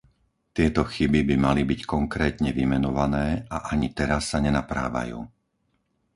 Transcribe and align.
Tieto 0.57 0.81
chyby 0.93 1.19
by 1.29 1.35
mali 1.45 1.61
byť 1.71 1.81
konkrétne 1.95 2.49
vymenované 2.59 3.27
a 3.55 3.69
ani 3.73 3.87
teraz 3.99 4.23
sa 4.33 4.37
nenaprávajú. 4.45 5.19